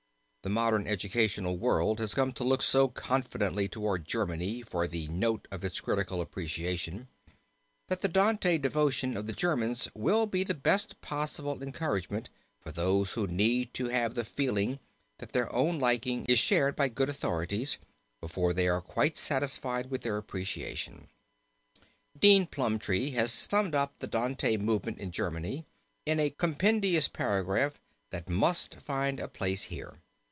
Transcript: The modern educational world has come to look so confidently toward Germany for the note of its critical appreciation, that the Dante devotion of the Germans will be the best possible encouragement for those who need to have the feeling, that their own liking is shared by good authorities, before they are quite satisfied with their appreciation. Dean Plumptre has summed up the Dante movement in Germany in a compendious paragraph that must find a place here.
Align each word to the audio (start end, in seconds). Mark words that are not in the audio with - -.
The 0.43 0.49
modern 0.49 0.87
educational 0.87 1.55
world 1.55 1.99
has 1.99 2.15
come 2.15 2.31
to 2.33 2.43
look 2.43 2.63
so 2.63 2.87
confidently 2.87 3.67
toward 3.67 4.05
Germany 4.07 4.63
for 4.63 4.87
the 4.87 5.07
note 5.09 5.47
of 5.51 5.63
its 5.63 5.79
critical 5.79 6.19
appreciation, 6.19 7.09
that 7.89 8.01
the 8.01 8.07
Dante 8.07 8.57
devotion 8.57 9.15
of 9.15 9.27
the 9.27 9.33
Germans 9.33 9.87
will 9.93 10.25
be 10.25 10.43
the 10.43 10.55
best 10.55 10.99
possible 10.99 11.61
encouragement 11.61 12.27
for 12.59 12.71
those 12.71 13.11
who 13.11 13.27
need 13.27 13.71
to 13.75 13.89
have 13.89 14.15
the 14.15 14.25
feeling, 14.25 14.79
that 15.19 15.31
their 15.31 15.47
own 15.53 15.77
liking 15.77 16.25
is 16.25 16.39
shared 16.39 16.75
by 16.75 16.89
good 16.89 17.07
authorities, 17.07 17.77
before 18.19 18.51
they 18.51 18.67
are 18.67 18.81
quite 18.81 19.15
satisfied 19.17 19.91
with 19.91 20.01
their 20.01 20.17
appreciation. 20.17 21.07
Dean 22.19 22.47
Plumptre 22.47 23.11
has 23.11 23.31
summed 23.31 23.75
up 23.75 23.99
the 23.99 24.07
Dante 24.07 24.57
movement 24.57 24.97
in 24.97 25.11
Germany 25.11 25.67
in 26.07 26.19
a 26.19 26.31
compendious 26.31 27.07
paragraph 27.07 27.79
that 28.09 28.27
must 28.27 28.77
find 28.79 29.19
a 29.19 29.27
place 29.27 29.65
here. 29.65 29.99